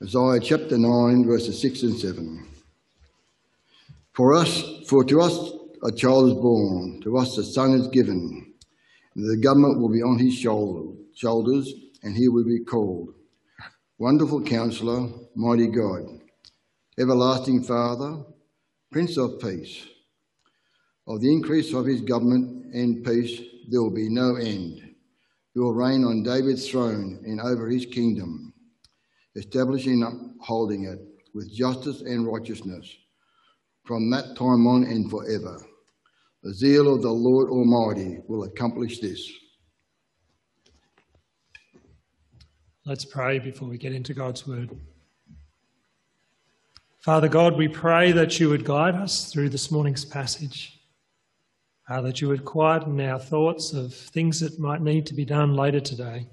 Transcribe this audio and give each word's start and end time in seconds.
Isaiah 0.00 0.38
chapter 0.38 0.78
9, 0.78 1.26
verses 1.26 1.60
6 1.60 1.82
and 1.82 1.98
7. 1.98 2.46
For 4.12 4.32
us, 4.32 4.62
for 4.86 5.02
to 5.02 5.20
us 5.20 5.50
a 5.82 5.90
child 5.90 6.28
is 6.28 6.34
born, 6.34 7.00
to 7.02 7.18
us 7.18 7.36
a 7.36 7.42
son 7.42 7.72
is 7.72 7.88
given, 7.88 8.54
and 9.16 9.28
the 9.28 9.36
government 9.36 9.80
will 9.80 9.88
be 9.88 10.00
on 10.00 10.16
his 10.20 10.34
shoulder, 10.34 10.96
shoulders, 11.16 11.72
and 12.04 12.16
he 12.16 12.28
will 12.28 12.44
be 12.44 12.60
called 12.60 13.12
Wonderful 13.98 14.42
Counselor, 14.42 15.08
Mighty 15.34 15.66
God, 15.66 16.20
Everlasting 16.96 17.64
Father, 17.64 18.22
Prince 18.92 19.16
of 19.16 19.40
Peace. 19.40 19.84
Of 21.08 21.22
the 21.22 21.32
increase 21.32 21.74
of 21.74 21.86
his 21.86 22.02
government 22.02 22.72
and 22.72 23.04
peace 23.04 23.40
there 23.68 23.82
will 23.82 23.90
be 23.90 24.08
no 24.08 24.36
end. 24.36 24.94
He 25.54 25.58
will 25.58 25.74
reign 25.74 26.04
on 26.04 26.22
David's 26.22 26.70
throne 26.70 27.20
and 27.26 27.40
over 27.40 27.68
his 27.68 27.84
kingdom, 27.84 28.47
establishing 29.38 30.02
and 30.02 30.32
upholding 30.40 30.84
it 30.84 30.98
with 31.34 31.52
justice 31.54 32.02
and 32.02 32.26
righteousness 32.26 32.96
from 33.84 34.10
that 34.10 34.36
time 34.36 34.66
on 34.66 34.84
and 34.84 35.10
forever. 35.10 35.64
The 36.42 36.54
zeal 36.54 36.92
of 36.94 37.02
the 37.02 37.10
Lord 37.10 37.48
Almighty 37.48 38.18
will 38.28 38.44
accomplish 38.44 39.00
this. 39.00 39.30
Let's 42.84 43.04
pray 43.04 43.38
before 43.38 43.68
we 43.68 43.76
get 43.76 43.92
into 43.92 44.14
God's 44.14 44.46
word. 44.46 44.70
Father 47.00 47.28
God, 47.28 47.56
we 47.56 47.68
pray 47.68 48.12
that 48.12 48.40
you 48.40 48.48
would 48.48 48.64
guide 48.64 48.94
us 48.94 49.32
through 49.32 49.50
this 49.50 49.70
morning's 49.70 50.04
passage, 50.04 50.80
uh, 51.88 52.00
that 52.02 52.20
you 52.20 52.28
would 52.28 52.44
quieten 52.44 53.00
our 53.00 53.18
thoughts 53.18 53.72
of 53.72 53.94
things 53.94 54.40
that 54.40 54.58
might 54.58 54.82
need 54.82 55.06
to 55.06 55.14
be 55.14 55.24
done 55.24 55.54
later 55.54 55.80
today, 55.80 56.28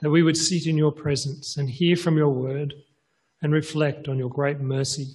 that 0.00 0.10
we 0.10 0.22
would 0.22 0.36
sit 0.36 0.66
in 0.66 0.76
your 0.76 0.92
presence 0.92 1.56
and 1.56 1.68
hear 1.68 1.96
from 1.96 2.16
your 2.16 2.30
word 2.30 2.74
and 3.42 3.52
reflect 3.52 4.08
on 4.08 4.18
your 4.18 4.30
great 4.30 4.60
mercy 4.60 5.08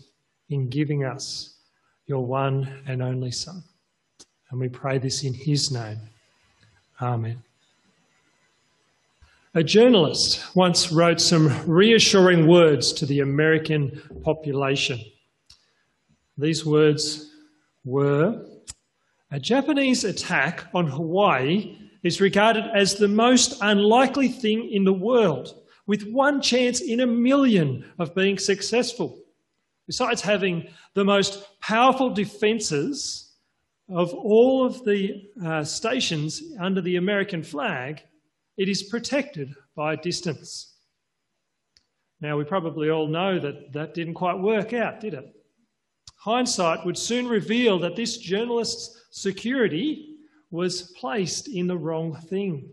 in 0.50 0.70
giving 0.70 1.04
us 1.06 1.56
your 2.06 2.26
one 2.26 2.82
and 2.86 3.02
only 3.02 3.32
Son. 3.32 3.64
And 4.50 4.60
we 4.60 4.70
pray 4.70 4.98
this 4.98 5.24
in 5.24 5.34
his 5.34 5.72
name. 5.72 6.00
Amen. 7.02 7.42
A 9.56 9.64
journalist 9.64 10.56
once 10.56 10.92
wrote 10.92 11.22
some 11.22 11.52
reassuring 11.68 12.48
words 12.48 12.92
to 12.94 13.06
the 13.06 13.20
American 13.20 14.02
population. 14.24 15.00
These 16.38 16.66
words 16.66 17.32
were 17.86 18.46
A 19.32 19.40
Japanese 19.40 20.04
attack 20.04 20.66
on 20.74 20.88
Hawaii 20.88 21.78
is 22.04 22.22
regarded 22.22 22.66
as 22.74 22.96
the 22.96 23.08
most 23.08 23.58
unlikely 23.62 24.28
thing 24.28 24.70
in 24.72 24.84
the 24.84 24.94
world, 24.94 25.64
with 25.88 26.08
one 26.08 26.42
chance 26.42 26.82
in 26.82 27.00
a 27.00 27.08
million 27.08 27.86
of 28.00 28.14
being 28.14 28.38
successful. 28.38 29.20
Besides 29.88 30.22
having 30.22 30.68
the 30.94 31.04
most 31.04 31.60
powerful 31.60 32.10
defences 32.10 33.34
of 33.90 34.14
all 34.14 34.66
of 34.66 34.84
the 34.86 35.30
uh, 35.46 35.64
stations 35.64 36.42
under 36.60 36.82
the 36.82 36.96
American 36.96 37.44
flag, 37.44 38.02
it 38.58 38.70
is 38.70 38.84
protected 38.84 39.54
by 39.76 39.96
distance. 39.96 40.76
Now, 42.22 42.38
we 42.38 42.46
probably 42.46 42.90
all 42.90 43.08
know 43.08 43.40
that 43.40 43.74
that 43.74 43.94
didn't 43.94 44.14
quite 44.14 44.40
work 44.40 44.72
out, 44.72 45.02
did 45.02 45.14
it? 45.14 45.36
Hindsight 46.16 46.86
would 46.86 46.98
soon 46.98 47.28
reveal 47.28 47.78
that 47.80 47.98
this 47.98 48.18
journalist's 48.18 49.08
security 49.12 50.13
was 50.54 50.94
placed 51.00 51.48
in 51.48 51.66
the 51.66 51.76
wrong 51.76 52.16
thing. 52.16 52.70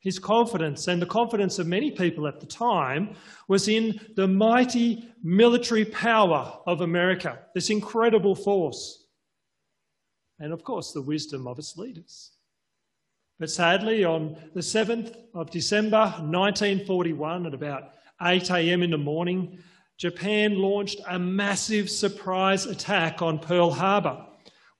His 0.00 0.18
confidence 0.18 0.88
and 0.88 1.00
the 1.00 1.06
confidence 1.06 1.58
of 1.58 1.66
many 1.66 1.90
people 1.90 2.26
at 2.26 2.40
the 2.40 2.46
time 2.46 3.14
was 3.48 3.68
in 3.68 4.00
the 4.16 4.26
mighty 4.26 5.12
military 5.22 5.84
power 5.84 6.58
of 6.66 6.80
America, 6.80 7.38
this 7.54 7.68
incredible 7.68 8.34
force, 8.34 9.04
and 10.40 10.54
of 10.54 10.64
course, 10.64 10.92
the 10.92 11.02
wisdom 11.02 11.46
of 11.46 11.58
its 11.58 11.76
leaders. 11.76 12.30
But 13.38 13.50
sadly, 13.50 14.04
on 14.04 14.34
the 14.54 14.60
7th 14.60 15.14
of 15.34 15.50
December 15.50 16.14
1941, 16.18 17.44
at 17.44 17.52
about 17.52 17.90
8 18.22 18.50
a.m. 18.50 18.82
in 18.82 18.90
the 18.90 18.96
morning, 18.96 19.58
Japan 19.98 20.56
launched 20.56 21.00
a 21.06 21.18
massive 21.18 21.90
surprise 21.90 22.64
attack 22.64 23.20
on 23.20 23.38
Pearl 23.38 23.70
Harbor, 23.70 24.24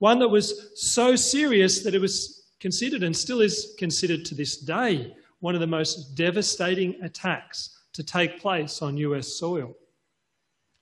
one 0.02 0.18
that 0.18 0.26
was 0.26 0.72
so 0.74 1.14
serious 1.14 1.84
that 1.84 1.94
it 1.94 2.00
was 2.00 2.48
considered 2.58 3.04
and 3.04 3.16
still 3.16 3.40
is 3.40 3.76
considered 3.78 4.24
to 4.24 4.34
this 4.34 4.56
day 4.56 5.14
one 5.38 5.54
of 5.54 5.60
the 5.60 5.66
most 5.68 6.16
devastating 6.16 7.00
attacks 7.04 7.78
to 7.92 8.02
take 8.02 8.40
place 8.40 8.82
on 8.82 8.96
US 8.96 9.28
soil. 9.28 9.76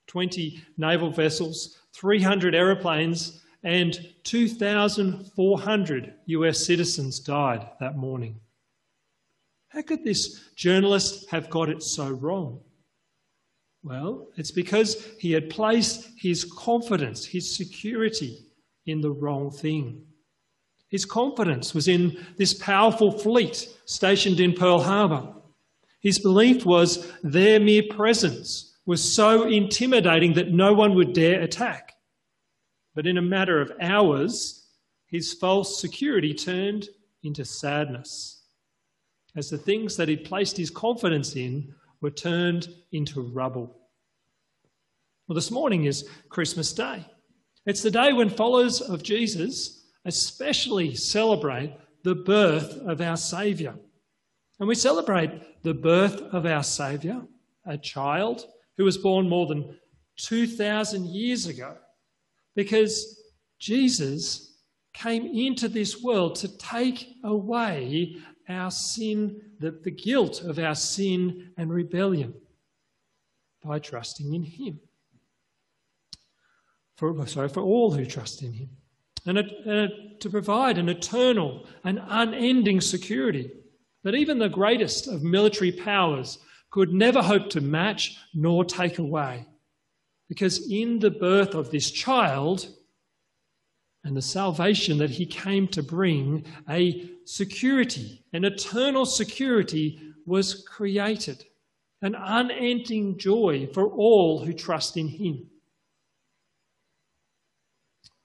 20 0.07 0.59
naval 0.77 1.11
vessels, 1.11 1.81
300 1.93 2.55
aeroplanes, 2.55 3.43
and 3.63 4.11
2,400 4.23 6.13
US 6.25 6.65
citizens 6.65 7.19
died 7.19 7.69
that 7.79 7.97
morning. 7.97 8.39
How 9.67 9.83
could 9.83 10.03
this 10.03 10.49
journalist 10.55 11.29
have 11.29 11.47
got 11.51 11.69
it 11.69 11.83
so 11.83 12.09
wrong? 12.09 12.59
Well, 13.83 14.29
it's 14.35 14.49
because 14.49 15.11
he 15.19 15.31
had 15.31 15.51
placed 15.51 16.09
his 16.17 16.43
confidence, 16.43 17.23
his 17.23 17.55
security 17.55 18.47
in 18.85 19.01
the 19.01 19.11
wrong 19.11 19.51
thing. 19.51 20.05
His 20.89 21.05
confidence 21.05 21.73
was 21.73 21.87
in 21.87 22.25
this 22.37 22.53
powerful 22.53 23.11
fleet 23.11 23.69
stationed 23.85 24.39
in 24.39 24.53
Pearl 24.53 24.81
Harbor. 24.81 25.33
His 26.01 26.19
belief 26.19 26.65
was 26.65 27.11
their 27.23 27.59
mere 27.59 27.83
presence 27.89 28.77
was 28.85 29.01
so 29.15 29.47
intimidating 29.47 30.33
that 30.33 30.51
no 30.51 30.73
one 30.73 30.95
would 30.95 31.13
dare 31.13 31.41
attack. 31.41 31.93
But 32.95 33.07
in 33.07 33.17
a 33.17 33.21
matter 33.21 33.61
of 33.61 33.71
hours, 33.79 34.67
his 35.05 35.33
false 35.33 35.79
security 35.79 36.33
turned 36.33 36.89
into 37.23 37.45
sadness 37.45 38.41
as 39.35 39.49
the 39.49 39.57
things 39.57 39.95
that 39.95 40.09
he'd 40.09 40.25
placed 40.25 40.57
his 40.57 40.69
confidence 40.69 41.35
in 41.35 41.73
were 42.01 42.11
turned 42.11 42.67
into 42.91 43.21
rubble. 43.21 43.77
Well, 45.27 45.35
this 45.35 45.51
morning 45.51 45.85
is 45.85 46.09
Christmas 46.29 46.73
Day. 46.73 47.05
It's 47.65 47.83
the 47.83 47.91
day 47.91 48.11
when 48.11 48.29
followers 48.29 48.81
of 48.81 49.03
Jesus 49.03 49.85
especially 50.05 50.95
celebrate 50.95 51.75
the 52.03 52.15
birth 52.15 52.77
of 52.87 53.01
our 53.01 53.17
Saviour. 53.17 53.75
And 54.59 54.67
we 54.67 54.75
celebrate 54.75 55.61
the 55.63 55.73
birth 55.73 56.21
of 56.21 56.45
our 56.45 56.63
Saviour, 56.63 57.27
a 57.65 57.77
child 57.77 58.45
who 58.77 58.83
was 58.83 58.97
born 58.97 59.29
more 59.29 59.45
than 59.45 59.77
2,000 60.17 61.05
years 61.05 61.45
ago 61.45 61.77
because 62.55 63.21
Jesus 63.59 64.59
came 64.93 65.25
into 65.25 65.67
this 65.67 66.01
world 66.01 66.35
to 66.35 66.57
take 66.57 67.07
away 67.23 68.15
our 68.49 68.71
sin, 68.71 69.39
the, 69.59 69.71
the 69.83 69.91
guilt 69.91 70.41
of 70.41 70.57
our 70.57 70.75
sin 70.75 71.53
and 71.57 71.71
rebellion 71.71 72.33
by 73.63 73.79
trusting 73.79 74.33
in 74.33 74.43
Him. 74.43 74.79
For, 77.01 77.25
sorry, 77.25 77.49
for 77.49 77.63
all 77.63 77.91
who 77.91 78.05
trust 78.05 78.43
in 78.43 78.53
Him. 78.53 78.69
And 79.25 79.39
to 80.19 80.29
provide 80.29 80.77
an 80.77 80.87
eternal 80.87 81.65
and 81.83 81.99
unending 82.07 82.79
security 82.79 83.51
that 84.03 84.13
even 84.13 84.37
the 84.37 84.49
greatest 84.49 85.07
of 85.07 85.23
military 85.23 85.71
powers 85.71 86.37
could 86.69 86.93
never 86.93 87.23
hope 87.23 87.49
to 87.49 87.59
match 87.59 88.19
nor 88.35 88.63
take 88.63 88.99
away. 88.99 89.47
Because 90.29 90.71
in 90.71 90.99
the 90.99 91.09
birth 91.09 91.55
of 91.55 91.71
this 91.71 91.89
child 91.89 92.69
and 94.03 94.15
the 94.15 94.21
salvation 94.21 94.99
that 94.99 95.09
he 95.09 95.25
came 95.25 95.67
to 95.69 95.81
bring, 95.81 96.45
a 96.69 97.09
security, 97.25 98.23
an 98.33 98.45
eternal 98.45 99.07
security 99.07 99.99
was 100.27 100.63
created, 100.67 101.45
an 102.03 102.13
unending 102.13 103.17
joy 103.17 103.67
for 103.73 103.87
all 103.87 104.45
who 104.45 104.53
trust 104.53 104.97
in 104.97 105.07
him. 105.07 105.47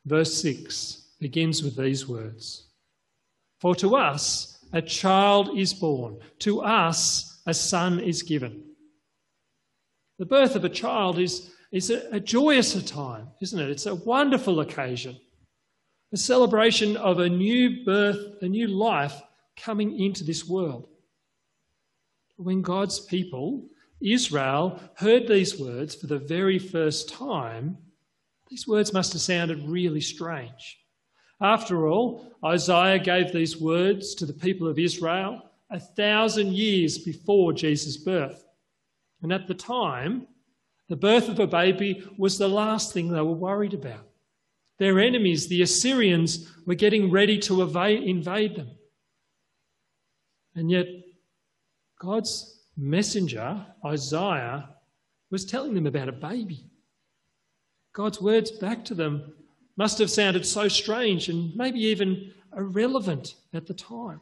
Verse 0.06 0.40
6 0.40 1.02
begins 1.20 1.62
with 1.62 1.76
these 1.76 2.06
words 2.08 2.68
For 3.60 3.74
to 3.76 3.96
us 3.96 4.64
a 4.72 4.80
child 4.80 5.58
is 5.58 5.74
born, 5.74 6.18
to 6.40 6.62
us 6.62 7.42
a 7.46 7.52
son 7.52 8.00
is 8.00 8.22
given. 8.22 8.62
The 10.18 10.26
birth 10.26 10.54
of 10.54 10.64
a 10.64 10.68
child 10.68 11.18
is 11.18 11.50
it's 11.72 11.90
a, 11.90 12.08
a 12.12 12.20
joyous 12.20 12.80
time, 12.84 13.28
isn't 13.42 13.58
it? 13.58 13.68
It's 13.68 13.86
a 13.86 13.94
wonderful 13.96 14.60
occasion, 14.60 15.18
a 16.12 16.16
celebration 16.16 16.96
of 16.96 17.18
a 17.18 17.28
new 17.28 17.84
birth, 17.84 18.40
a 18.40 18.48
new 18.48 18.68
life 18.68 19.20
coming 19.56 19.98
into 19.98 20.22
this 20.22 20.46
world. 20.46 20.88
When 22.36 22.62
God's 22.62 23.00
people, 23.00 23.68
Israel, 24.00 24.80
heard 24.94 25.26
these 25.26 25.58
words 25.58 25.94
for 25.94 26.06
the 26.06 26.18
very 26.18 26.58
first 26.58 27.08
time, 27.08 27.78
these 28.48 28.66
words 28.66 28.92
must 28.92 29.12
have 29.12 29.22
sounded 29.22 29.68
really 29.68 30.00
strange. 30.00 30.78
After 31.40 31.88
all, 31.88 32.32
Isaiah 32.44 32.98
gave 32.98 33.32
these 33.32 33.60
words 33.60 34.14
to 34.16 34.26
the 34.26 34.32
people 34.32 34.68
of 34.68 34.78
Israel 34.78 35.42
a 35.70 35.80
thousand 35.80 36.52
years 36.52 36.98
before 36.98 37.52
Jesus' 37.52 37.96
birth. 37.96 38.44
And 39.22 39.32
at 39.32 39.46
the 39.46 39.54
time, 39.54 40.28
the 40.88 40.96
birth 40.96 41.28
of 41.28 41.40
a 41.40 41.46
baby 41.46 42.08
was 42.16 42.38
the 42.38 42.48
last 42.48 42.92
thing 42.92 43.08
they 43.10 43.20
were 43.20 43.32
worried 43.32 43.74
about. 43.74 44.06
Their 44.78 45.00
enemies, 45.00 45.48
the 45.48 45.62
Assyrians, 45.62 46.52
were 46.66 46.74
getting 46.74 47.10
ready 47.10 47.38
to 47.40 47.62
invade 47.62 48.56
them. 48.56 48.70
And 50.54 50.70
yet, 50.70 50.86
God's 51.98 52.60
messenger, 52.76 53.66
Isaiah, 53.84 54.68
was 55.30 55.44
telling 55.44 55.74
them 55.74 55.86
about 55.86 56.08
a 56.08 56.12
baby. 56.12 56.70
God's 57.96 58.20
words 58.20 58.50
back 58.50 58.84
to 58.84 58.94
them 58.94 59.32
must 59.78 59.98
have 60.00 60.10
sounded 60.10 60.44
so 60.44 60.68
strange 60.68 61.30
and 61.30 61.56
maybe 61.56 61.80
even 61.80 62.30
irrelevant 62.54 63.36
at 63.54 63.66
the 63.66 63.72
time. 63.72 64.20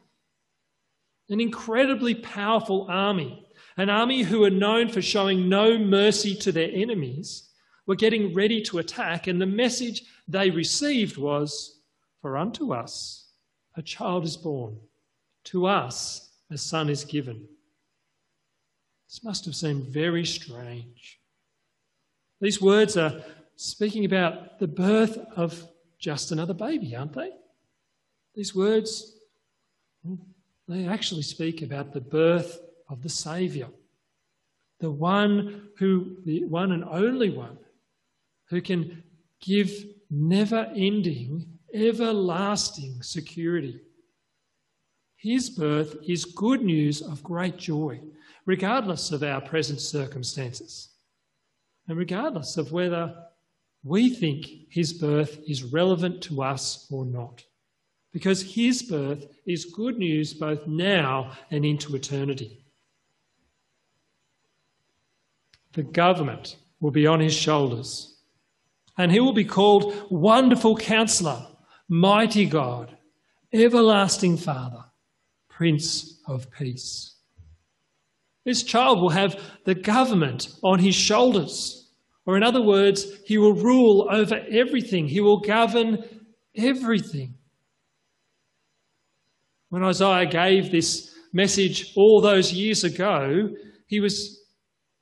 An 1.27 1.41
incredibly 1.41 2.15
powerful 2.15 2.87
army, 2.89 3.45
an 3.75 3.89
army 3.89 4.23
who 4.23 4.39
were 4.39 4.49
known 4.49 4.87
for 4.87 5.01
showing 5.01 5.49
no 5.49 5.77
mercy 5.77 6.35
to 6.35 6.53
their 6.53 6.69
enemies, 6.71 7.49
were 7.85 7.97
getting 7.97 8.33
ready 8.33 8.61
to 8.61 8.77
attack, 8.77 9.27
and 9.27 9.41
the 9.41 9.45
message 9.45 10.03
they 10.25 10.49
received 10.49 11.17
was 11.17 11.81
For 12.21 12.37
unto 12.37 12.73
us 12.73 13.27
a 13.75 13.81
child 13.81 14.23
is 14.23 14.37
born, 14.37 14.77
to 15.45 15.65
us 15.65 16.29
a 16.49 16.57
son 16.57 16.89
is 16.89 17.03
given. 17.03 17.45
This 19.09 19.21
must 19.21 19.43
have 19.43 19.55
seemed 19.55 19.87
very 19.87 20.23
strange. 20.23 21.19
These 22.39 22.61
words 22.61 22.95
are 22.95 23.21
speaking 23.55 24.05
about 24.05 24.59
the 24.59 24.67
birth 24.67 25.17
of 25.35 25.67
just 25.99 26.31
another 26.31 26.53
baby, 26.53 26.95
aren't 26.95 27.13
they? 27.13 27.31
These 28.35 28.53
words, 28.53 29.15
they 30.67 30.87
actually 30.87 31.21
speak 31.21 31.61
about 31.61 31.93
the 31.93 32.01
birth 32.01 32.59
of 32.89 33.01
the 33.01 33.09
Saviour, 33.09 33.69
the 34.79 34.91
one 34.91 35.69
who, 35.77 36.17
the 36.25 36.43
one 36.45 36.71
and 36.71 36.83
only 36.83 37.29
one 37.29 37.57
who 38.49 38.61
can 38.61 39.03
give 39.41 39.71
never 40.09 40.71
ending, 40.75 41.45
everlasting 41.73 43.01
security. 43.01 43.79
His 45.15 45.49
birth 45.49 45.95
is 46.07 46.25
good 46.25 46.61
news 46.61 47.01
of 47.01 47.23
great 47.23 47.57
joy, 47.57 48.01
regardless 48.45 49.11
of 49.11 49.23
our 49.23 49.41
present 49.41 49.79
circumstances, 49.81 50.89
and 51.87 51.97
regardless 51.97 52.57
of 52.57 52.71
whether 52.71 53.15
we 53.85 54.09
think 54.09 54.47
his 54.69 54.91
birth 54.93 55.39
is 55.47 55.63
relevant 55.63 56.19
to 56.23 56.41
us 56.41 56.87
or 56.89 57.05
not. 57.05 57.43
Because 58.11 58.41
his 58.41 58.81
birth 58.81 59.27
is 59.45 59.65
good 59.65 59.97
news 59.97 60.33
both 60.33 60.65
now 60.65 61.31
and 61.51 61.63
into 61.63 61.95
eternity. 61.95 62.65
The 65.73 65.83
government 65.83 66.57
will 66.79 66.91
be 66.91 67.05
on 67.05 67.19
his 67.19 67.33
shoulders, 67.33 68.17
and 68.97 69.11
he 69.11 69.19
will 69.19 69.33
be 69.33 69.45
called 69.45 70.09
Wonderful 70.09 70.77
Counselor, 70.77 71.45
Mighty 71.87 72.45
God, 72.45 72.97
Everlasting 73.53 74.37
Father, 74.37 74.83
Prince 75.49 76.21
of 76.27 76.49
Peace. 76.49 77.15
This 78.45 78.63
child 78.63 79.01
will 79.01 79.09
have 79.09 79.39
the 79.65 79.75
government 79.75 80.47
on 80.63 80.79
his 80.79 80.95
shoulders. 80.95 81.84
Or, 82.25 82.35
in 82.37 82.43
other 82.43 82.61
words, 82.61 83.05
he 83.25 83.37
will 83.37 83.53
rule 83.53 84.07
over 84.09 84.43
everything, 84.49 85.07
he 85.07 85.21
will 85.21 85.39
govern 85.39 86.03
everything. 86.55 87.35
When 89.69 89.83
Isaiah 89.83 90.25
gave 90.25 90.71
this 90.71 91.13
message 91.33 91.93
all 91.95 92.21
those 92.21 92.53
years 92.53 92.83
ago, 92.83 93.53
he 93.87 93.99
was 93.99 94.41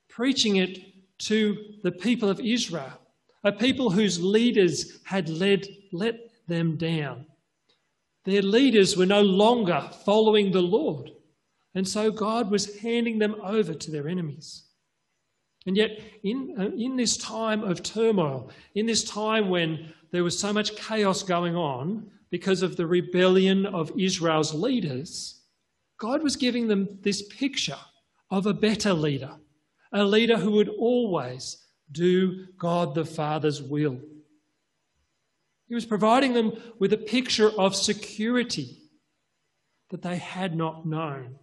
preaching 0.10 0.58
it 0.58 0.80
to 1.20 1.58
the 1.84 1.92
people 1.92 2.30
of 2.30 2.40
Israel, 2.40 3.00
a 3.44 3.52
people 3.52 3.90
whose 3.90 4.22
leaders 4.22 5.00
had 5.06 5.30
led, 5.30 5.68
let 5.92 6.16
them 6.48 6.76
down. 6.76 7.26
Their 8.26 8.42
leaders 8.42 8.98
were 8.98 9.06
no 9.06 9.22
longer 9.22 9.90
following 10.06 10.52
the 10.52 10.62
Lord, 10.62 11.12
and 11.76 11.88
so 11.88 12.12
God 12.12 12.50
was 12.50 12.80
handing 12.80 13.20
them 13.20 13.36
over 13.44 13.74
to 13.74 13.92
their 13.92 14.08
enemies. 14.08 14.64
And 15.66 15.78
yet, 15.78 16.00
in, 16.24 16.56
uh, 16.58 16.70
in 16.76 16.98
this 16.98 17.16
time 17.18 17.64
of 17.64 17.84
turmoil, 17.84 18.50
in 18.76 18.86
this 18.86 19.04
time 19.04 19.50
when 19.50 19.94
there 20.12 20.24
was 20.24 20.38
so 20.38 20.52
much 20.52 20.76
chaos 20.76 21.24
going 21.24 21.56
on 21.56 22.12
because 22.30 22.62
of 22.62 22.76
the 22.76 22.86
rebellion 22.86 23.66
of 23.66 23.92
Israel's 23.98 24.54
leaders, 24.54 25.42
God 25.98 26.22
was 26.22 26.36
giving 26.36 26.68
them 26.68 27.00
this 27.02 27.22
picture 27.22 27.78
of 28.30 28.46
a 28.46 28.54
better 28.54 28.94
leader, 28.94 29.36
a 29.94 30.04
leader 30.04 30.38
who 30.38 30.52
would 30.52 30.70
always 30.70 31.66
do 31.92 32.48
God 32.58 32.96
the 32.96 33.06
Father's 33.06 33.62
will. 33.62 34.00
He 35.68 35.76
was 35.76 35.86
providing 35.86 36.34
them 36.34 36.54
with 36.80 36.92
a 36.92 36.98
picture 36.98 37.50
of 37.58 37.76
security 37.76 38.82
that 39.92 40.02
they 40.02 40.18
had 40.18 40.56
not 40.56 40.86
known. 40.86 41.36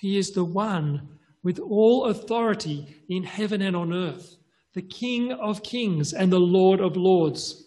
He 0.00 0.16
is 0.16 0.32
the 0.32 0.44
one 0.44 1.19
with 1.42 1.58
all 1.58 2.06
authority 2.06 2.96
in 3.08 3.24
heaven 3.24 3.62
and 3.62 3.74
on 3.74 3.92
earth, 3.92 4.36
the 4.74 4.82
King 4.82 5.32
of 5.32 5.62
kings 5.62 6.12
and 6.12 6.32
the 6.32 6.40
Lord 6.40 6.80
of 6.80 6.96
lords. 6.96 7.66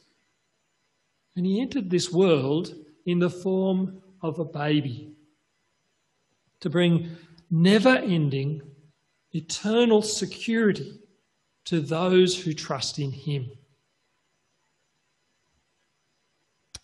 And 1.35 1.45
he 1.45 1.59
entered 1.59 1.89
this 1.89 2.11
world 2.11 2.75
in 3.05 3.19
the 3.19 3.29
form 3.29 4.01
of 4.21 4.39
a 4.39 4.45
baby 4.45 5.11
to 6.59 6.69
bring 6.69 7.17
never 7.49 7.89
ending, 7.89 8.61
eternal 9.31 10.01
security 10.01 10.99
to 11.65 11.81
those 11.81 12.39
who 12.39 12.53
trust 12.53 12.99
in 12.99 13.11
him. 13.11 13.49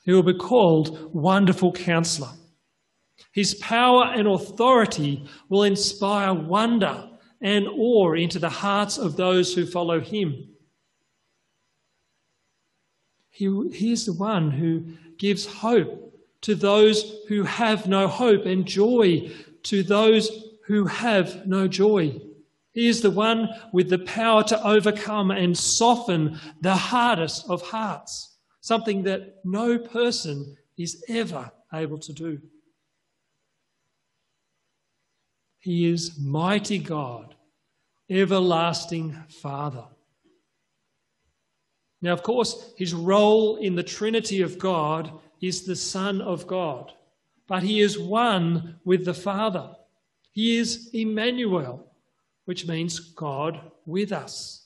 He 0.04 0.12
will 0.12 0.24
be 0.24 0.34
called 0.34 1.14
Wonderful 1.14 1.72
Counselor 1.72 2.32
his 3.32 3.56
power 3.56 4.06
and 4.06 4.28
authority 4.28 5.26
will 5.50 5.64
inspire 5.64 6.34
wonder 6.34 7.10
and 7.42 7.68
awe 7.68 8.14
into 8.14 8.40
the 8.40 8.50
hearts 8.50 8.98
of 8.98 9.16
those 9.16 9.54
who 9.54 9.66
follow 9.66 10.00
him. 10.00 10.50
He, 13.30 13.46
he 13.72 13.92
is 13.92 14.06
the 14.06 14.14
one 14.14 14.52
who 14.52 14.94
gives 15.18 15.46
hope 15.46 16.14
to 16.42 16.56
those 16.56 17.24
who 17.28 17.44
have 17.44 17.88
no 17.88 18.08
hope 18.08 18.46
and 18.46 18.66
joy 18.66 19.32
to 19.64 19.84
those 19.84 20.30
who 20.66 20.86
have 20.86 21.46
no 21.46 21.68
joy. 21.68 22.20
He 22.74 22.88
is 22.88 23.02
the 23.02 23.12
one 23.12 23.50
with 23.74 23.90
the 23.90 24.00
power 24.00 24.44
to 24.46 24.68
overcome 24.68 25.32
and 25.32 25.58
soften 25.58 26.40
the 26.62 26.76
hardest 26.76 27.50
of 27.50 27.62
hearts, 27.62 28.38
something 28.62 29.04
that 29.04 29.40
no 29.44 29.78
person 29.78 30.56
is 30.78 31.04
ever 31.10 31.52
able 31.74 32.00
to 32.00 32.14
do. 32.14 32.42
He 35.60 35.90
is 35.90 36.18
mighty 36.18 36.80
God, 36.80 37.36
everlasting 38.10 39.16
Father. 39.28 39.86
Now, 42.02 42.14
of 42.14 42.24
course, 42.24 42.72
his 42.78 42.94
role 42.94 43.58
in 43.58 43.76
the 43.76 43.84
Trinity 43.84 44.42
of 44.42 44.58
God 44.58 45.12
is 45.42 45.66
the 45.66 45.76
Son 45.76 46.22
of 46.22 46.48
God, 46.48 46.94
but 47.48 47.62
he 47.62 47.82
is 47.82 48.00
one 48.00 48.80
with 48.86 49.04
the 49.04 49.14
Father. 49.14 49.76
He 50.32 50.58
is 50.58 50.90
Emmanuel, 50.94 51.92
which 52.46 52.68
means 52.68 53.00
God 53.00 53.60
with 53.86 54.14
us. 54.14 54.66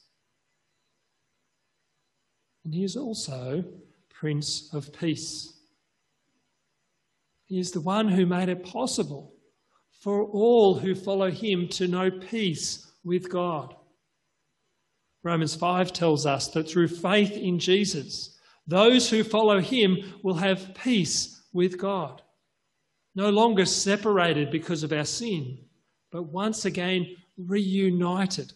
And 2.63 2.73
he 2.73 2.83
is 2.83 2.95
also 2.95 3.63
Prince 4.09 4.71
of 4.73 4.93
Peace. 4.93 5.57
He 7.45 7.59
is 7.59 7.71
the 7.71 7.81
one 7.81 8.07
who 8.07 8.25
made 8.25 8.49
it 8.49 8.63
possible 8.63 9.32
for 10.03 10.25
all 10.25 10.75
who 10.75 10.93
follow 10.93 11.31
him 11.31 11.65
to 11.69 11.87
know 11.87 12.11
peace 12.11 12.91
with 13.05 13.29
God. 13.29 13.73
Romans 15.23 15.55
5 15.55 15.93
tells 15.93 16.25
us 16.25 16.49
that 16.49 16.69
through 16.69 16.89
faith 16.89 17.31
in 17.31 17.57
Jesus, 17.57 18.37
those 18.67 19.09
who 19.09 19.23
follow 19.23 19.61
him 19.61 20.19
will 20.21 20.33
have 20.33 20.75
peace 20.75 21.41
with 21.53 21.77
God. 21.77 22.21
No 23.15 23.29
longer 23.29 23.65
separated 23.65 24.51
because 24.51 24.83
of 24.83 24.91
our 24.91 25.05
sin, 25.05 25.59
but 26.11 26.23
once 26.23 26.65
again 26.65 27.07
reunited. 27.37 28.51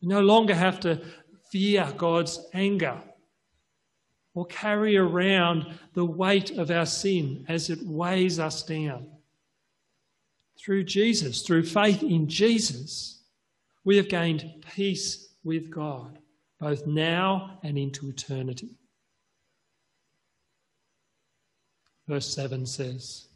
We 0.00 0.06
no 0.06 0.20
longer 0.20 0.54
have 0.54 0.78
to 0.80 1.02
fear 1.50 1.92
God's 1.96 2.38
anger 2.54 3.02
or 4.34 4.46
carry 4.46 4.96
around 4.96 5.66
the 5.94 6.04
weight 6.04 6.52
of 6.52 6.70
our 6.70 6.86
sin 6.86 7.44
as 7.48 7.70
it 7.70 7.80
weighs 7.82 8.38
us 8.38 8.62
down 8.62 9.13
through 10.58 10.84
Jesus, 10.84 11.42
through 11.42 11.64
faith 11.64 12.02
in 12.02 12.28
Jesus, 12.28 13.22
we 13.84 13.96
have 13.96 14.08
gained 14.08 14.64
peace 14.74 15.34
with 15.42 15.70
God, 15.70 16.18
both 16.58 16.86
now 16.86 17.58
and 17.62 17.76
into 17.76 18.08
eternity. 18.08 18.76
Verse 22.06 22.34
7 22.34 22.66
says, 22.66 23.28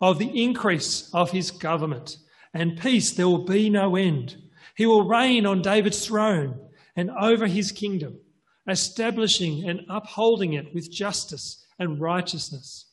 of 0.00 0.18
the 0.18 0.42
increase 0.42 1.10
of 1.12 1.30
his 1.30 1.50
government, 1.50 2.16
and 2.54 2.80
peace 2.80 3.12
there 3.12 3.28
will 3.28 3.44
be 3.44 3.68
no 3.68 3.96
end. 3.96 4.36
He 4.74 4.86
will 4.86 5.06
reign 5.06 5.44
on 5.44 5.62
David's 5.62 6.06
throne 6.06 6.58
and 6.96 7.10
over 7.10 7.46
his 7.46 7.70
kingdom, 7.70 8.18
establishing 8.66 9.68
and 9.68 9.82
upholding 9.88 10.54
it 10.54 10.74
with 10.74 10.90
justice 10.90 11.66
and 11.78 12.00
righteousness 12.00 12.86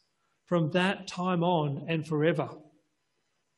from 0.45 0.71
that 0.71 1.07
time 1.07 1.43
on 1.43 1.85
and 1.87 2.05
forever. 2.05 2.49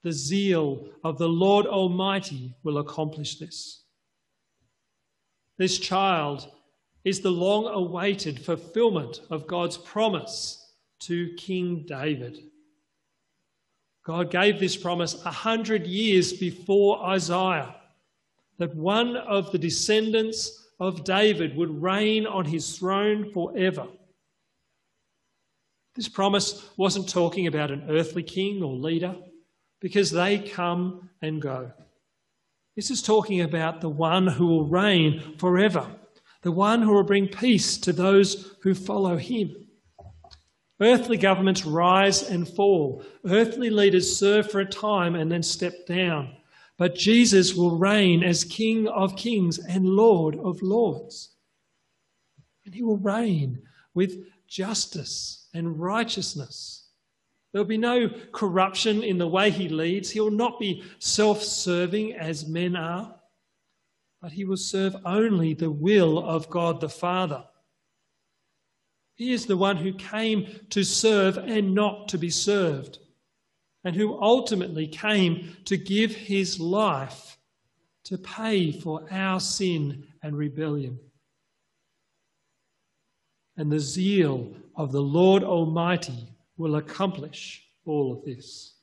The 0.03 0.11
zeal 0.11 0.87
of 1.03 1.17
the 1.17 1.27
Lord 1.27 1.65
Almighty 1.65 2.55
will 2.63 2.77
accomplish 2.77 3.37
this. 3.37 3.83
This 5.57 5.77
child 5.77 6.49
is 7.03 7.19
the 7.19 7.31
long 7.31 7.67
awaited 7.67 8.39
fulfillment 8.39 9.21
of 9.29 9.47
God's 9.47 9.77
promise 9.77 10.73
to 11.01 11.33
King 11.35 11.85
David. 11.85 12.39
God 14.05 14.31
gave 14.31 14.59
this 14.59 14.77
promise 14.77 15.23
a 15.25 15.31
hundred 15.31 15.85
years 15.85 16.33
before 16.33 17.03
Isaiah 17.05 17.75
that 18.57 18.75
one 18.75 19.17
of 19.17 19.51
the 19.51 19.57
descendants 19.57 20.67
of 20.79 21.03
David 21.03 21.55
would 21.57 21.81
reign 21.81 22.25
on 22.25 22.45
his 22.45 22.77
throne 22.77 23.31
forever. 23.31 23.87
This 25.95 26.07
promise 26.07 26.69
wasn't 26.77 27.09
talking 27.09 27.47
about 27.47 27.71
an 27.71 27.85
earthly 27.89 28.23
king 28.23 28.63
or 28.63 28.73
leader 28.73 29.15
because 29.79 30.11
they 30.11 30.39
come 30.39 31.09
and 31.21 31.41
go. 31.41 31.71
This 32.75 32.91
is 32.91 33.01
talking 33.01 33.41
about 33.41 33.81
the 33.81 33.89
one 33.89 34.27
who 34.27 34.47
will 34.47 34.65
reign 34.65 35.35
forever, 35.37 35.87
the 36.41 36.51
one 36.51 36.81
who 36.81 36.93
will 36.93 37.03
bring 37.03 37.27
peace 37.27 37.77
to 37.79 37.91
those 37.91 38.55
who 38.61 38.73
follow 38.73 39.17
him. 39.17 39.53
Earthly 40.81 41.17
governments 41.17 41.65
rise 41.65 42.23
and 42.23 42.47
fall. 42.47 43.03
Earthly 43.25 43.69
leaders 43.69 44.15
serve 44.15 44.49
for 44.49 44.61
a 44.61 44.65
time 44.65 45.15
and 45.15 45.29
then 45.29 45.43
step 45.43 45.85
down. 45.85 46.37
But 46.77 46.95
Jesus 46.95 47.53
will 47.53 47.77
reign 47.77 48.23
as 48.23 48.45
King 48.45 48.87
of 48.87 49.17
kings 49.17 49.59
and 49.59 49.85
Lord 49.85 50.37
of 50.39 50.61
lords. 50.61 51.35
And 52.63 52.73
he 52.73 52.81
will 52.81 52.97
reign 52.97 53.61
with 53.93 54.23
justice 54.47 55.49
and 55.53 55.77
righteousness. 55.77 56.78
There'll 57.51 57.67
be 57.67 57.77
no 57.77 58.09
corruption 58.31 59.03
in 59.03 59.17
the 59.17 59.27
way 59.27 59.49
he 59.49 59.69
leads. 59.69 60.11
He 60.11 60.19
will 60.19 60.31
not 60.31 60.59
be 60.59 60.83
self 60.99 61.43
serving 61.43 62.13
as 62.13 62.47
men 62.47 62.75
are, 62.75 63.15
but 64.21 64.31
he 64.31 64.45
will 64.45 64.57
serve 64.57 64.95
only 65.05 65.53
the 65.53 65.71
will 65.71 66.19
of 66.19 66.49
God 66.49 66.79
the 66.79 66.89
Father. 66.89 67.43
He 69.15 69.33
is 69.33 69.47
the 69.47 69.57
one 69.57 69.77
who 69.77 69.93
came 69.93 70.47
to 70.69 70.83
serve 70.83 71.37
and 71.37 71.73
not 71.73 72.07
to 72.09 72.17
be 72.17 72.29
served 72.29 72.99
and 73.83 73.95
who 73.95 74.21
ultimately 74.21 74.87
came 74.87 75.57
to 75.65 75.77
give 75.77 76.15
his 76.15 76.59
life 76.59 77.37
to 78.05 78.17
pay 78.17 78.71
for 78.71 79.05
our 79.11 79.39
sin 79.39 80.05
and 80.21 80.37
rebellion. 80.37 80.99
And 83.57 83.71
the 83.71 83.79
zeal 83.79 84.53
of 84.75 84.91
the 84.91 85.01
Lord 85.01 85.43
Almighty 85.43 86.29
will 86.59 86.75
accomplish 86.75 87.65
all 87.85 88.11
of 88.11 88.23
this. 88.25 88.75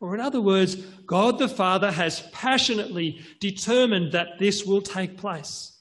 Or, 0.00 0.14
in 0.14 0.20
other 0.20 0.40
words, 0.40 0.76
God 1.04 1.38
the 1.38 1.48
Father 1.48 1.90
has 1.90 2.22
passionately 2.32 3.20
determined 3.40 4.12
that 4.12 4.38
this 4.38 4.64
will 4.64 4.80
take 4.80 5.18
place. 5.18 5.76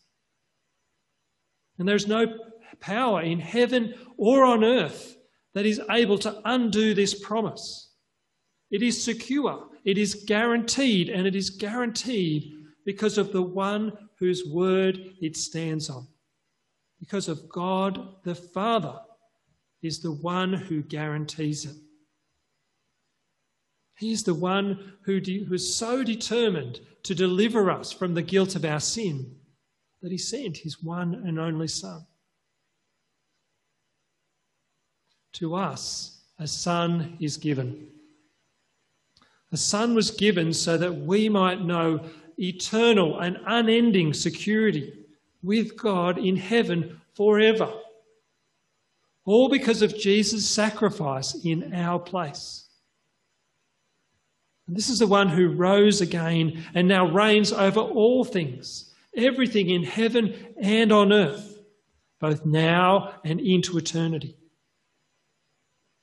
And 1.77 1.87
there's 1.87 2.07
no 2.07 2.25
power 2.81 3.21
in 3.21 3.39
heaven 3.39 3.93
or 4.17 4.43
on 4.43 4.65
earth 4.65 5.15
that 5.53 5.65
is 5.65 5.79
able 5.89 6.17
to 6.17 6.41
undo 6.43 6.93
this 6.93 7.17
promise. 7.23 7.93
It 8.71 8.83
is 8.83 9.01
secure, 9.01 9.67
it 9.85 9.97
is 9.97 10.25
guaranteed, 10.27 11.09
and 11.09 11.25
it 11.25 11.35
is 11.35 11.49
guaranteed 11.49 12.53
because 12.85 13.17
of 13.17 13.31
the 13.31 13.41
one 13.41 13.93
whose 14.19 14.43
word 14.45 14.99
it 15.21 15.37
stands 15.37 15.89
on. 15.89 16.07
Because 16.99 17.29
of 17.29 17.47
God 17.47 18.15
the 18.23 18.35
Father 18.35 18.99
is 19.81 19.99
the 19.99 20.11
one 20.11 20.53
who 20.53 20.81
guarantees 20.81 21.65
it. 21.65 21.75
He 23.97 24.11
is 24.11 24.23
the 24.23 24.33
one 24.33 24.93
who, 25.01 25.19
de- 25.19 25.43
who 25.43 25.55
is 25.55 25.75
so 25.75 26.03
determined 26.03 26.79
to 27.03 27.15
deliver 27.15 27.69
us 27.69 27.91
from 27.91 28.13
the 28.13 28.21
guilt 28.21 28.55
of 28.55 28.65
our 28.65 28.79
sin 28.79 29.35
that 30.01 30.11
he 30.11 30.17
sent 30.17 30.57
his 30.57 30.81
one 30.81 31.13
and 31.25 31.39
only 31.39 31.67
Son. 31.67 32.05
To 35.33 35.55
us, 35.55 36.21
a 36.39 36.47
son 36.47 37.17
is 37.19 37.37
given. 37.37 37.87
A 39.51 39.57
son 39.57 39.95
was 39.95 40.11
given 40.11 40.53
so 40.53 40.77
that 40.77 40.93
we 40.93 41.27
might 41.27 41.61
know 41.61 42.05
eternal 42.37 43.19
and 43.19 43.37
unending 43.45 44.13
security 44.13 44.93
with 45.43 45.77
God 45.77 46.17
in 46.17 46.35
heaven 46.35 47.01
forever. 47.13 47.71
All 49.29 49.47
because 49.47 49.83
of 49.83 49.95
Jesus' 49.95 50.49
sacrifice 50.49 51.35
in 51.45 51.71
our 51.75 51.99
place. 51.99 52.67
And 54.67 54.75
this 54.75 54.89
is 54.89 54.97
the 54.97 55.05
one 55.05 55.29
who 55.29 55.49
rose 55.49 56.01
again 56.01 56.65
and 56.73 56.87
now 56.87 57.05
reigns 57.05 57.53
over 57.53 57.79
all 57.79 58.23
things, 58.23 58.91
everything 59.15 59.69
in 59.69 59.83
heaven 59.83 60.33
and 60.59 60.91
on 60.91 61.13
earth, 61.13 61.59
both 62.19 62.43
now 62.43 63.13
and 63.23 63.39
into 63.39 63.77
eternity. 63.77 64.35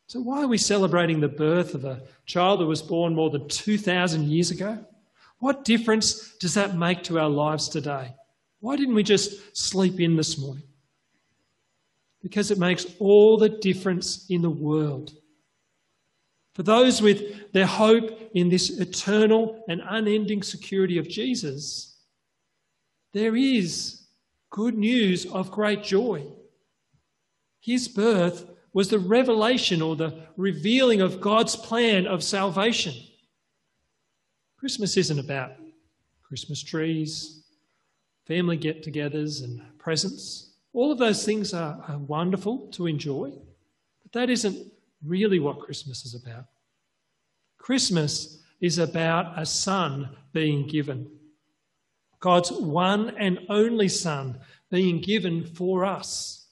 So, 0.07 0.21
why 0.21 0.45
are 0.45 0.49
we 0.49 0.57
celebrating 0.57 1.19
the 1.19 1.27
birth 1.27 1.75
of 1.75 1.85
a 1.85 2.03
child 2.27 2.61
that 2.61 2.67
was 2.67 2.81
born 2.81 3.17
more 3.17 3.31
than 3.31 3.49
2,000 3.49 4.29
years 4.29 4.53
ago? 4.53 4.87
What 5.41 5.65
difference 5.65 6.37
does 6.37 6.55
that 6.55 6.77
make 6.77 7.03
to 7.03 7.19
our 7.19 7.29
lives 7.29 7.69
today? 7.69 8.15
Why 8.61 8.77
didn't 8.77 8.95
we 8.95 9.03
just 9.03 9.57
sleep 9.57 9.99
in 9.99 10.15
this 10.15 10.39
morning? 10.39 10.63
Because 12.27 12.51
it 12.51 12.59
makes 12.59 12.85
all 12.99 13.39
the 13.39 13.49
difference 13.49 14.27
in 14.29 14.43
the 14.43 14.51
world. 14.51 15.13
For 16.57 16.65
those 16.65 17.01
with 17.01 17.53
their 17.53 17.67
hope 17.67 18.33
in 18.35 18.49
this 18.49 18.81
eternal 18.81 19.63
and 19.69 19.81
unending 19.89 20.43
security 20.43 20.99
of 20.99 21.09
Jesus, 21.09 22.01
there 23.13 23.37
is 23.37 24.09
good 24.51 24.77
news 24.77 25.25
of 25.27 25.53
great 25.53 25.85
joy. 25.85 26.27
His 27.61 27.87
birth 27.87 28.45
was 28.73 28.89
the 28.89 28.99
revelation 28.99 29.81
or 29.81 29.95
the 29.95 30.19
revealing 30.37 31.03
of 31.03 31.21
God's 31.21 31.55
plan 31.55 32.09
of 32.09 32.25
salvation. 32.25 32.95
Christmas 34.59 34.97
isn't 34.97 35.21
about 35.21 35.53
Christmas 36.25 36.61
trees, 36.61 37.45
family 38.27 38.57
get 38.57 38.83
togethers, 38.83 39.45
and 39.45 39.63
presents. 39.79 40.46
All 40.77 40.93
of 40.93 40.99
those 40.99 41.25
things 41.25 41.55
are, 41.55 41.83
are 41.89 41.97
wonderful 41.97 42.69
to 42.73 42.87
enjoy, 42.87 43.33
but 44.03 44.13
that 44.13 44.29
isn't 44.29 44.71
really 45.03 45.39
what 45.39 45.61
Christmas 45.61 46.05
is 46.05 46.15
about. 46.15 46.45
Christmas 47.57 48.43
is 48.61 48.77
about 48.77 49.39
a 49.39 49.47
son 49.47 50.11
being 50.35 50.69
given. 50.69 51.11
God's 52.21 52.53
one 52.53 53.17
and 53.19 53.39
only 53.49 53.89
son 53.89 54.39
being 54.71 55.01
given 55.01 55.47
for 55.47 55.87
us. 55.87 56.47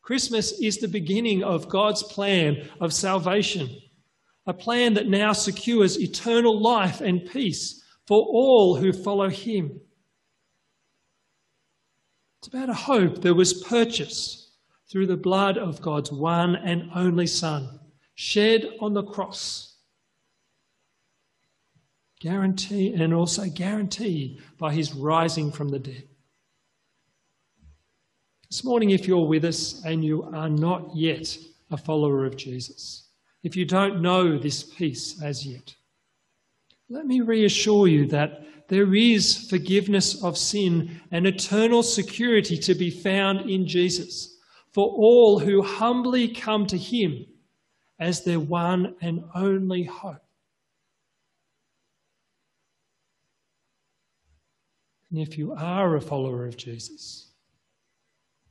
Christmas 0.00 0.52
is 0.60 0.78
the 0.78 0.86
beginning 0.86 1.42
of 1.42 1.68
God's 1.68 2.04
plan 2.04 2.68
of 2.80 2.94
salvation, 2.94 3.68
a 4.46 4.54
plan 4.54 4.94
that 4.94 5.08
now 5.08 5.32
secures 5.32 5.98
eternal 5.98 6.62
life 6.62 7.00
and 7.00 7.28
peace 7.28 7.82
for 8.06 8.18
all 8.18 8.76
who 8.76 8.92
follow 8.92 9.28
Him. 9.28 9.80
It's 12.44 12.54
about 12.54 12.68
a 12.68 12.74
hope 12.74 13.22
that 13.22 13.32
was 13.32 13.54
purchased 13.54 14.50
through 14.90 15.06
the 15.06 15.16
blood 15.16 15.56
of 15.56 15.80
God's 15.80 16.12
one 16.12 16.56
and 16.56 16.90
only 16.94 17.26
Son, 17.26 17.80
shed 18.16 18.68
on 18.82 18.92
the 18.92 19.02
cross. 19.02 19.78
Guarantee 22.20 22.92
and 22.92 23.14
also 23.14 23.46
guaranteed 23.46 24.42
by 24.58 24.74
his 24.74 24.92
rising 24.92 25.52
from 25.52 25.70
the 25.70 25.78
dead. 25.78 26.06
This 28.50 28.62
morning, 28.62 28.90
if 28.90 29.08
you're 29.08 29.26
with 29.26 29.46
us 29.46 29.82
and 29.86 30.04
you 30.04 30.24
are 30.24 30.50
not 30.50 30.94
yet 30.94 31.38
a 31.70 31.78
follower 31.78 32.26
of 32.26 32.36
Jesus, 32.36 33.08
if 33.42 33.56
you 33.56 33.64
don't 33.64 34.02
know 34.02 34.36
this 34.36 34.64
peace 34.64 35.22
as 35.22 35.46
yet, 35.46 35.74
let 36.88 37.06
me 37.06 37.20
reassure 37.20 37.88
you 37.88 38.06
that 38.08 38.44
there 38.68 38.94
is 38.94 39.48
forgiveness 39.48 40.22
of 40.22 40.38
sin 40.38 41.00
and 41.10 41.26
eternal 41.26 41.82
security 41.82 42.56
to 42.58 42.74
be 42.74 42.90
found 42.90 43.48
in 43.48 43.66
Jesus 43.66 44.38
for 44.72 44.86
all 44.86 45.38
who 45.38 45.62
humbly 45.62 46.28
come 46.28 46.66
to 46.66 46.78
Him 46.78 47.26
as 47.98 48.24
their 48.24 48.40
one 48.40 48.96
and 49.00 49.24
only 49.34 49.84
hope. 49.84 50.22
And 55.10 55.20
if 55.20 55.38
you 55.38 55.52
are 55.52 55.94
a 55.94 56.00
follower 56.00 56.46
of 56.46 56.56
Jesus, 56.56 57.30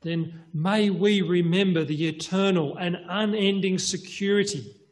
then 0.02 0.44
may 0.54 0.90
we 0.90 1.22
remember 1.22 1.84
the 1.84 2.08
eternal 2.08 2.78
and 2.78 2.98
unending 3.10 3.78
security 3.78 4.83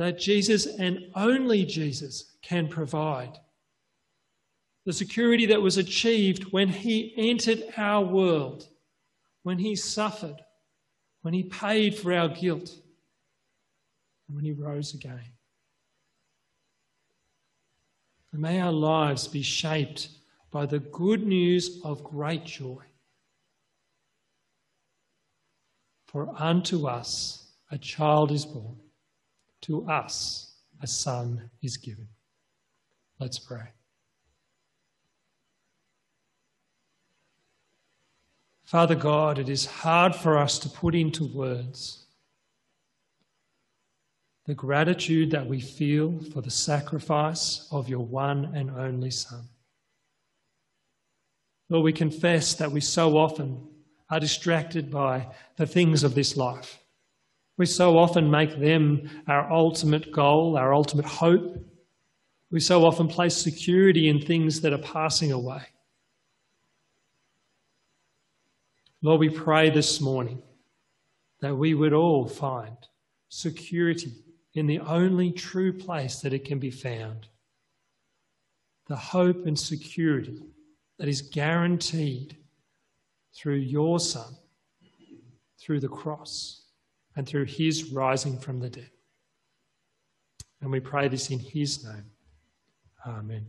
that 0.00 0.18
Jesus 0.18 0.64
and 0.64 0.98
only 1.14 1.66
Jesus 1.66 2.32
can 2.40 2.68
provide. 2.68 3.38
The 4.86 4.94
security 4.94 5.44
that 5.44 5.60
was 5.60 5.76
achieved 5.76 6.52
when 6.52 6.70
he 6.70 7.12
entered 7.18 7.64
our 7.76 8.02
world, 8.02 8.66
when 9.42 9.58
he 9.58 9.76
suffered, 9.76 10.40
when 11.20 11.34
he 11.34 11.42
paid 11.42 11.94
for 11.94 12.14
our 12.14 12.28
guilt, 12.28 12.70
and 14.26 14.36
when 14.36 14.44
he 14.46 14.52
rose 14.52 14.94
again. 14.94 15.20
And 18.32 18.40
may 18.40 18.58
our 18.58 18.72
lives 18.72 19.28
be 19.28 19.42
shaped 19.42 20.08
by 20.50 20.64
the 20.64 20.78
good 20.78 21.26
news 21.26 21.78
of 21.84 22.02
great 22.02 22.46
joy. 22.46 22.84
For 26.06 26.32
unto 26.38 26.86
us 26.86 27.52
a 27.70 27.76
child 27.76 28.32
is 28.32 28.46
born, 28.46 28.78
to 29.62 29.88
us 29.88 30.52
a 30.82 30.86
son 30.86 31.50
is 31.62 31.76
given. 31.76 32.08
Let's 33.18 33.38
pray. 33.38 33.68
Father 38.64 38.94
God, 38.94 39.38
it 39.38 39.48
is 39.48 39.66
hard 39.66 40.14
for 40.14 40.38
us 40.38 40.58
to 40.60 40.68
put 40.68 40.94
into 40.94 41.26
words 41.26 42.06
the 44.46 44.54
gratitude 44.54 45.30
that 45.30 45.46
we 45.46 45.60
feel 45.60 46.18
for 46.32 46.40
the 46.40 46.50
sacrifice 46.50 47.68
of 47.70 47.88
your 47.88 48.04
one 48.04 48.50
and 48.54 48.70
only 48.70 49.10
Son. 49.10 49.44
Lord, 51.68 51.84
we 51.84 51.92
confess 51.92 52.54
that 52.54 52.72
we 52.72 52.80
so 52.80 53.16
often 53.16 53.68
are 54.10 54.18
distracted 54.18 54.90
by 54.90 55.28
the 55.56 55.66
things 55.66 56.02
of 56.02 56.16
this 56.16 56.36
life. 56.36 56.80
We 57.60 57.66
so 57.66 57.98
often 57.98 58.30
make 58.30 58.58
them 58.58 59.10
our 59.28 59.52
ultimate 59.52 60.10
goal, 60.12 60.56
our 60.56 60.72
ultimate 60.72 61.04
hope. 61.04 61.62
We 62.50 62.58
so 62.58 62.86
often 62.86 63.06
place 63.06 63.36
security 63.36 64.08
in 64.08 64.18
things 64.18 64.62
that 64.62 64.72
are 64.72 64.78
passing 64.78 65.30
away. 65.30 65.60
Lord, 69.02 69.20
we 69.20 69.28
pray 69.28 69.68
this 69.68 70.00
morning 70.00 70.40
that 71.42 71.54
we 71.54 71.74
would 71.74 71.92
all 71.92 72.26
find 72.26 72.78
security 73.28 74.14
in 74.54 74.66
the 74.66 74.80
only 74.80 75.30
true 75.30 75.74
place 75.74 76.20
that 76.20 76.32
it 76.32 76.46
can 76.46 76.60
be 76.60 76.70
found 76.70 77.28
the 78.88 78.96
hope 78.96 79.44
and 79.44 79.58
security 79.58 80.46
that 80.98 81.08
is 81.08 81.20
guaranteed 81.20 82.38
through 83.34 83.56
your 83.56 84.00
Son, 84.00 84.32
through 85.60 85.80
the 85.80 85.88
cross, 85.88 86.59
and 87.16 87.26
through 87.26 87.46
his 87.46 87.92
rising 87.92 88.38
from 88.38 88.60
the 88.60 88.70
dead. 88.70 88.90
And 90.60 90.70
we 90.70 90.80
pray 90.80 91.08
this 91.08 91.30
in 91.30 91.38
his 91.38 91.84
name. 91.84 92.10
Amen. 93.06 93.46